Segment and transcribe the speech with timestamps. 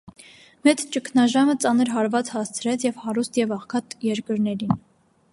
[0.67, 4.73] Մեծ ճգնաժամը ծանր հարված հասցրեց և հարուստ և աղքատ երկրներին։